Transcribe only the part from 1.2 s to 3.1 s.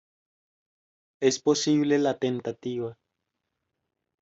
Es posible la tentativa.